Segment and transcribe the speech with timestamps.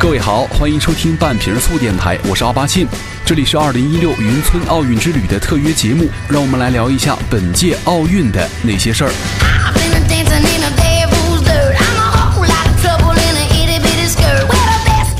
[0.00, 2.88] 各位好，欢迎收听半瓶醋电台，我是奥巴庆，
[3.22, 9.10] 这里是二零一六云村奥运之旅的特约节目，让我们来聊一下本届奥运的那些事儿。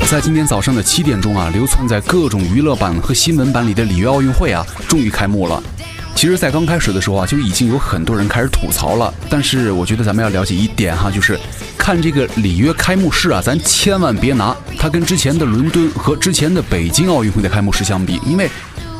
[0.09, 5.61] 在今天早上的七点钟啊，流窜在各种娱乐版和新闻版里的里约奥运会啊，终于开幕了。
[6.13, 9.11] 其实，在刚开始的时候啊，就已经有很多人开始吐槽了。
[9.27, 11.39] 但是，我觉得咱们要了解一点哈，就是
[11.75, 18.47] 看这个里约开幕式啊，咱千万别拿它跟之前的伦敦和之前的北京奥运会的开幕式相比，因为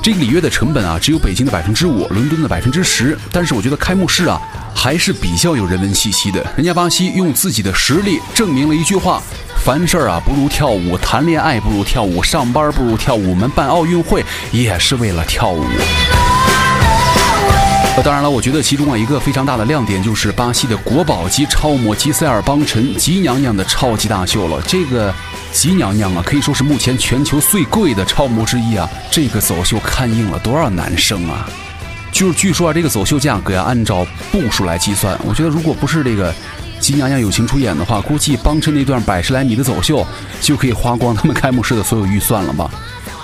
[0.02, 3.16] 这个里约的成本啊，只有北京的百分之五，伦敦的百分之十。
[3.32, 4.42] 但是，我觉得开幕式啊，
[4.74, 6.44] 还是比较有人文气息的。
[6.56, 9.22] 人家巴西用自己的实力证明了一句话：
[9.64, 13.30] 凡事儿啊，不如跳舞；谈恋爱不如跳舞；上班不如跳舞。
[13.30, 15.64] 我们办奥运会也是为了跳舞。
[18.04, 24.60] 当然了，我觉得其中啊一个非常大的亮点就是巴西的国宝级超模吉塞尔邦辰吉娘娘的超级大秀了。
[24.68, 25.14] 这个
[25.52, 28.90] 吉娘娘啊，可以说是目前全球最贵的超模之一啊。
[29.12, 31.48] 这个走秀看应了多少男生啊？
[32.12, 36.34] 就是据说啊，这个走秀价格呀，按照步数来计算，我觉得如果不是这个
[36.80, 40.06] 吉娘娘友情出演的话，估计邦辰那段百十来米的走秀
[40.42, 42.70] 就可以花光他们开幕式的所有预算了吧。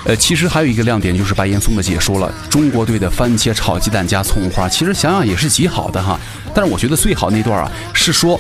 [0.08, 6.18] 呃，其实还有一个亮点就是白岩松的解说了，中国队的番茄炒鸡蛋加葱花，其实想想也是极好的哈。
[6.56, 8.40] 但是我觉得最好那段啊，是说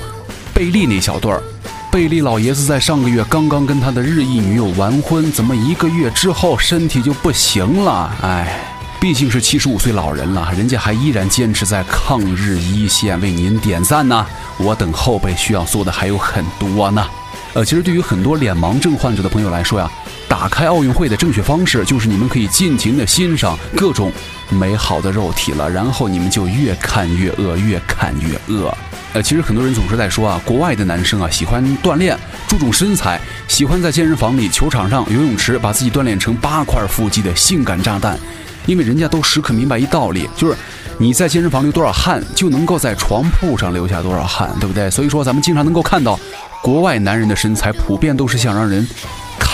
[0.54, 1.44] 贝利那小段儿，
[1.92, 8.16] 贝利老爷子在上个月刚刚跟他的日裔女友完婚，怎么一个月之后身体就不行了？
[8.22, 8.62] 哎，
[9.02, 14.26] 毕竟是七十五岁老人了，人家还依然坚持在抗日一线为您点赞呢。
[14.58, 17.06] 我等后辈需要做的还有很多呢。
[17.54, 19.92] 呃，其实对于很多脸盲症患者的朋友来说呀。
[20.30, 24.12] 打开奥运会的正确方式就是你们可以尽情的欣赏各种
[24.50, 28.74] 美好的肉体了，然后你们就越看越饿，越看越饿。
[29.14, 38.20] 呃，其实很多人总是在说啊，国外的男生啊喜欢锻炼，注重身材，喜欢在健身房里、球场上、游泳池把自己锻炼成八块腹肌的性感炸弹，
[38.66, 40.56] 因为人家都时刻明白一道理，就是
[40.98, 44.92] 你在健身房流多少汗，就能够在床铺上留下多少汗，对不对？
[44.92, 46.20] 所以说，咱们经常能够看到
[46.62, 48.86] 国外男人的身材普遍都是想让人。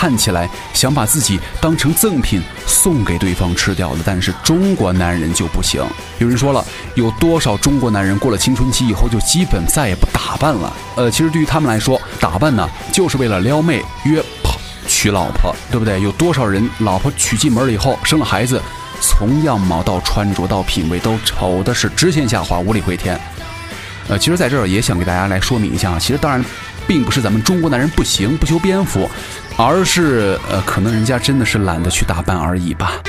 [0.04, 5.82] 看起来想把自己当成赠品送给对方吃掉的，但是中国男人就不行。
[6.18, 6.62] 有人说了，
[6.94, 10.70] 有多少中国男人过了青春期以后就基本再也不打扮了？
[10.96, 15.98] 呃，其实对于他们来说，打扮呢就是为了撩妹、约炮、娶老婆，对不对？
[16.02, 18.60] 有多少人老婆娶进门了以后生了孩子，
[19.00, 23.18] 从样貌到穿着到品味都丑的是直线下滑、无力回天。
[24.08, 26.44] 呃，其实在这儿也想给大家来说明一下，其实当然
[26.86, 29.08] 并不是咱们中国男人不行、不修边幅。
[29.56, 33.00] 而是呃，可能人家真的是懒得去打扮而已吧。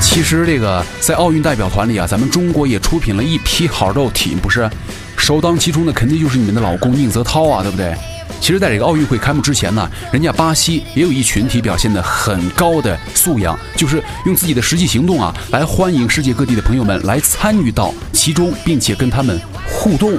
[0.00, 4.70] 其实这个在奥运代表团里啊，咱们中国也出品了一批好肉体，不是？
[5.16, 7.94] 首当其冲的肯定就是你们的老公宁泽涛啊，对不对？
[8.40, 20.18] 其实，在这个奥运会开幕之前呢，人家巴西也有一群体表现的很高的素养，就是用自己的实际行动啊，来欢迎世界各地的朋友们来参与到其中，并且跟他们互动。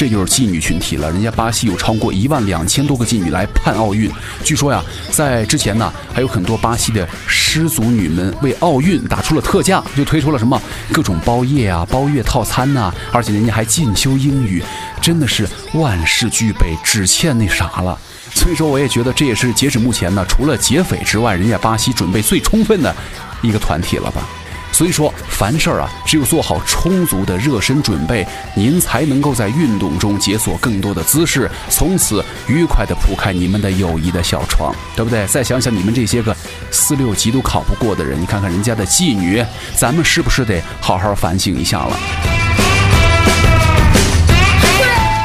[0.00, 4.10] 这就是妓女群体了，人家巴西有超过一万两千多个妓女来盼奥运。
[4.42, 10.58] 据说呀，在之前呢，还有很多巴西的失足女们为奥运打出了特价，就推出了什么
[10.90, 14.64] 各种包夜啊、包月套餐呐，而且人家还进修英语，
[15.02, 17.98] 真的是万事俱备，只欠那啥了。
[18.32, 22.96] 所以说，我也觉得这也是截止目前呢，除了劫匪之外，人家巴西准备最充分的
[23.42, 24.26] 一个团体了吧。
[24.72, 35.26] 所以说，凡事儿啊，只有做好充足的热身准备，您才能够在运动中解锁更多的姿势，从此愉快地铺开你们的友谊的小床，对不对？
[35.26, 36.34] 再想想你们这些个
[36.70, 39.44] 四六级都考不过的人，你看看人家的妓女，
[39.76, 41.96] 咱们是不是得好好反省一下了？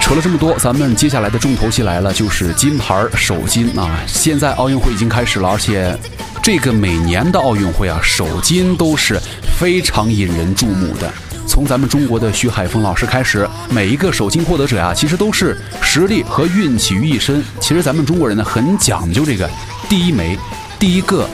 [0.02, 4.00] 扯了这么多，咱们接下来的重头戏来了，就是金牌首金啊！
[4.06, 5.98] 现在奥运会已经开始了，而且。
[6.46, 9.20] 这个每年的奥运会啊，首金都是
[9.58, 11.12] 非常引人注目的。
[11.48, 17.44] 从咱们中国的徐海峰老师开始，每一个首金获得者啊，其实都是实力和运气于一身。
[17.60, 19.50] 其实咱们中国人呢，很讲究这个
[19.90, 20.38] 第一枚、
[20.78, 21.28] 第一个、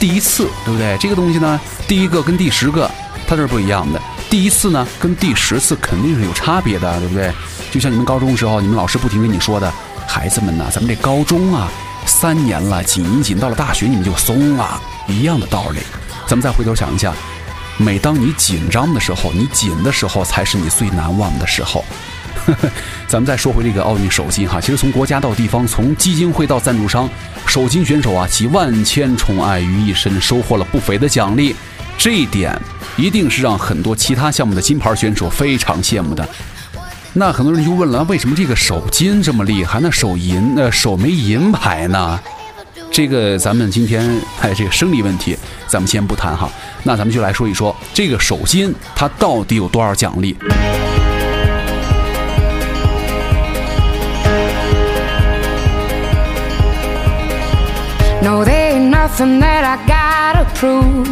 [0.00, 0.98] 第一次，对不对？
[0.98, 2.90] 这个东西呢，第一个跟第十个
[3.24, 7.32] 它是不一样的，第一次呢跟第十次肯定是有差别的，对不对？
[7.70, 9.72] 就像你们高中的时候，你们老师不停跟你说的，
[10.08, 11.70] 孩子们呢，咱们这高中啊。
[12.18, 15.80] 三年了，紧一紧，到了大学你们就松了，一样的道理。
[16.26, 17.12] 咱们再回头想一下，
[17.76, 21.84] 每当你紧张的时候，你紧的时候才是你最难忘的时候。
[23.06, 27.06] 咱们再说回这个奥运首金哈，其实从国家到地方，从基金会到赞助商，
[27.44, 31.54] 首金选手啊集万千宠爱于一身，收获了不菲的奖励。
[31.98, 32.58] 这一点
[32.96, 36.26] 一定是让很多其他项目的金牌选手非常羡慕的。
[37.18, 42.20] 那很多人就问了，为什么这个首金这么厉害，那首银呃首枚银牌呢？
[42.92, 44.06] 这个咱们今天
[44.42, 45.34] 哎这个生理问题
[45.66, 46.46] 咱们先不谈哈，
[46.82, 50.36] 那咱们就来说一说这个首金它到底有多少奖励。
[58.22, 61.08] No, there ain't nothing that I gotta prove.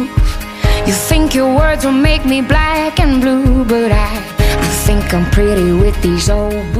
[0.85, 4.19] You think your words will make me black and blue, but I,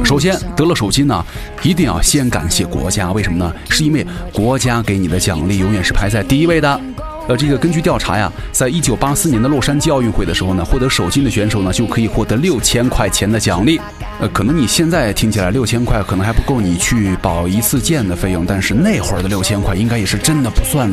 [0.04, 1.24] 首先得了首金呢，
[1.62, 3.52] 一定要先感谢国家，为什么呢？
[3.68, 6.80] 是因为国家给你的奖励永远是排在第一位的。
[7.28, 13.80] 呃，这个根据调查呀，在一九八四年的洛杉矶奥运会的时候呢，获得首金的选手呢，就可以获得六千块钱的奖励。
[14.20, 20.88] 呃，可能你现在听起来六千块可能还不够你去保一次剑的费用，但是那会儿的六千块应该也是真的不算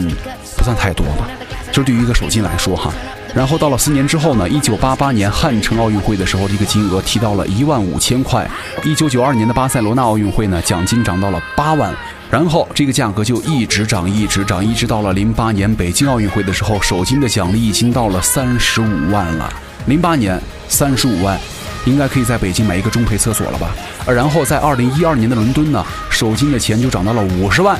[0.57, 1.29] 不算太多吧？
[1.71, 2.91] 就对于一个首金来说哈。
[3.33, 8.49] 然后到了四年之后呢，一九八八年汉城奥运会的时候，这个金额提到了一万五千块。
[8.83, 11.93] 一九九二年的巴塞罗那奥运会呢，奖金涨到了八万。
[12.29, 19.51] 然后这个价格就一直涨，一直涨，一直到了零八年北京奥运会的时候，首金的奖励已经到了三十五万了。
[19.85, 21.39] 零八年三十五万，
[21.85, 23.75] 应该可以在北京买一个中配厕所了吧？
[24.05, 27.79] 呃，然后在二零一二年的伦敦呢，首金的钱就涨到了五十万。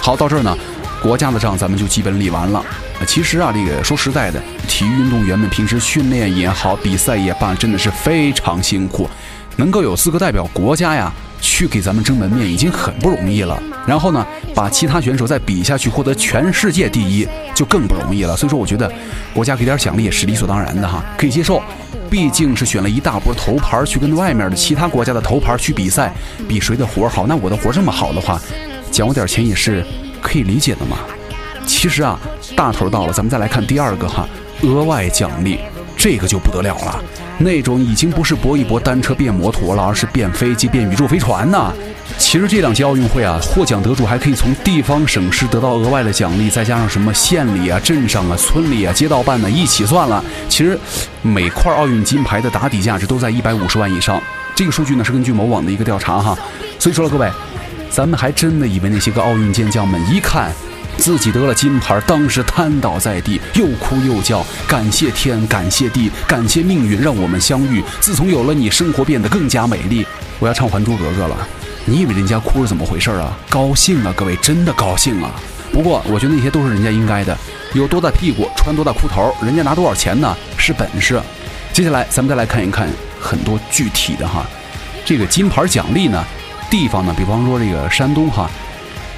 [0.00, 0.56] 好，到这儿呢，
[1.02, 2.64] 国家的账咱们就基本理完了。
[3.06, 9.08] 其实啊，这个说实在的，体育运动员们平时训练也好，比赛也罢，真的是非常辛苦。
[9.56, 13.60] 能够有资格代表国家呀，去给咱们争门面，已经很不容易了。
[13.86, 14.24] 然后呢，
[14.54, 18.36] 把其他选手再比下去，获得全世界第一，就更不容易了。
[18.36, 18.90] 所以说，我觉得
[19.32, 21.62] 国家给点奖励也是理所当然的哈，可以接受。
[22.10, 26.12] 毕竟是选了一大波头牌去跟外面的其他国家的头牌去比赛，
[26.48, 27.26] 比谁的活好。
[27.26, 28.40] 那我的活这么好的话，
[28.90, 29.84] 奖我点钱也是
[30.20, 30.98] 可以理解的嘛。
[31.66, 32.18] 其实啊，
[32.56, 34.28] 大头到了，咱们再来看第二个哈，
[34.62, 35.58] 额外奖励，
[35.96, 37.02] 这个就不得了了。
[37.38, 41.72] 那种已经不是搏一搏单车变摩托了，而是变飞机、变宇宙飞船呐。
[42.18, 50.78] 其实这两届奥运会啊，获奖得主还可以从地方省市得到额外的奖励，再加上什么县里啊、镇上啊、村里啊、街道办呢，一起算了，其实
[51.22, 54.20] 每块奥运金牌的打底价值都在一百五十万以上。
[54.54, 56.36] 这个数据呢是根据某网的一个调查哈。
[56.78, 57.30] 所以说了，各位，
[57.90, 60.52] 咱们还真的以为那些个奥运健将们一看。
[60.96, 67.82] 自己得了金牌，当时瘫倒在地，又哭又叫，感谢天，感谢地，感谢命运让我们相遇。
[68.00, 70.06] 自从有了你，生活变得更加美丽。
[70.38, 71.48] 我要唱《还珠格格》了，
[71.86, 73.34] 你以为人家哭是怎么回事啊？
[73.48, 75.30] 高兴啊，各位，真的高兴啊！
[75.72, 77.34] 不过我觉得那些都是人家应该的，
[77.72, 80.36] 有多大屁股穿多大裤头，人家拿多少钱呢？
[80.58, 81.18] 是本事。
[81.72, 82.86] 接下来咱们再来看一看
[83.18, 84.44] 很多具体的哈，
[85.04, 86.22] 这个金牌奖励呢，
[86.70, 88.48] 地方呢，比方说这个山东哈。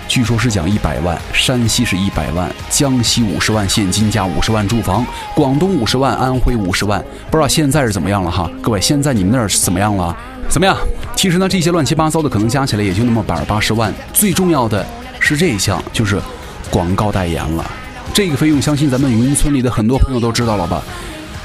[0.09, 8.51] 据说是奖一百万，山西是一百万，江西五十万现金加五十万住房，广东五十万，安徽五十万，不知道现在是怎么样了哈？
[8.61, 10.15] 各位，现在你们那儿是怎么样了？
[10.51, 10.77] 怎么样？
[11.17, 13.95] 其实呢，这些乱七八糟的可能加起来也就那么百八十万。
[14.13, 14.85] 最重要的
[15.19, 16.21] 是这一项，就是
[16.69, 17.65] 广告代言了。
[18.13, 20.83] 这个费用，相信咱们云云村里的很多朋友都知道了吧？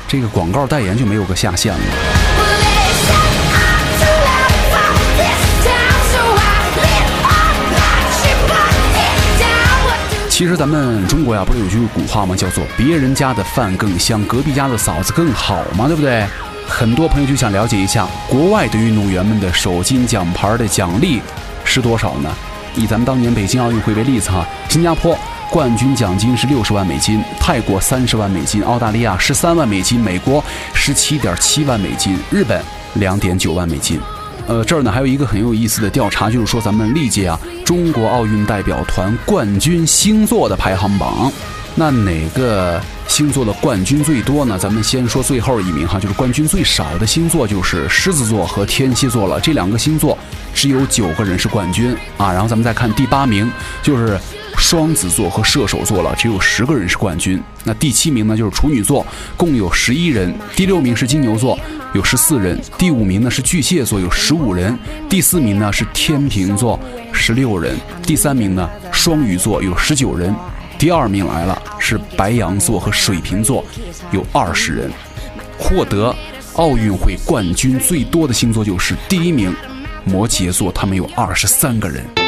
[0.09, 2.26] 这个广告代言就没有个下限了。
[10.37, 12.35] 其实咱们中国呀，不是有句古话吗？
[12.35, 16.27] 叫做“别人家的饭更香，隔壁家的嫂子更好”嘛，对不对？
[16.67, 21.23] 很多朋友就想了解一下国外的运动员们的首金奖牌的奖励
[21.63, 22.29] 是多少呢？
[22.75, 25.17] 以咱们当年北京奥运会为例子哈，新加坡
[25.49, 32.61] 冠军奖金是六十万美金，泰国三十万美金，澳大利亚十三万美金，美国十七点七万美金，日本
[32.93, 33.99] 两点九万美金。
[34.47, 41.31] 呃，这儿呢还有一个很有意思的调查，就是说咱们历届啊中国奥运代表团冠军星座的排行榜。
[41.75, 44.57] 那哪个星座的冠军最多呢？
[44.57, 49.39] 咱们先说最后一名哈，就是冠军最少的星座就是狮子座和天蝎座了。
[49.39, 50.17] 这两个星座
[50.55, 52.31] 只有九个人是冠军啊。
[52.31, 53.51] 然后咱们再看第八名，
[53.83, 54.19] 就是
[54.57, 57.41] 双子座和射手座了，只有十个人是冠军。
[57.63, 59.05] 那第七名呢就是处女座，
[59.37, 60.33] 共有十一人。
[60.55, 61.57] 第六名是金牛座，
[61.93, 62.59] 有十四人。
[62.77, 64.77] 第五名呢是巨蟹座，有十五人。
[65.07, 66.77] 第四名呢是天平座，
[67.13, 67.77] 十六人。
[68.03, 70.35] 第三名呢双鱼座有十九人。
[70.77, 73.63] 第二名来了，是白羊座和水瓶座，
[74.11, 74.91] 有二十人。
[75.57, 76.13] 获得
[76.53, 79.55] 奥运会冠军最多的星座就是第一名，
[80.03, 82.26] 摩羯座，他们有二十三个人。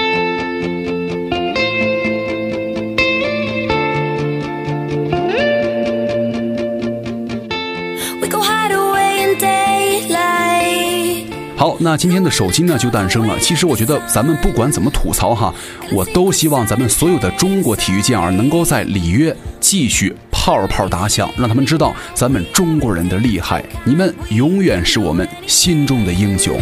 [11.60, 13.38] 好，那今天的手机呢就诞生了。
[13.38, 15.54] 其实我觉得咱们不管怎么吐槽哈，
[15.92, 23.62] 我都希望咱们所有的中国体育健儿能够在里约继续泡泡打响，让他们知道咱们中国人的厉害。
[23.84, 26.58] 你们永远是我们心中的英雄。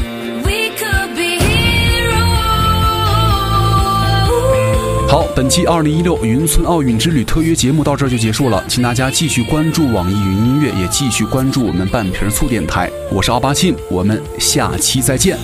[5.38, 12.90] 本期二零一六云村奥运之旅特约节目到这就结束了，请大家继续关注网易云音乐，也继续关注我们半瓶醋电台。
[13.12, 15.38] 我是奥巴庆，我们下期再见。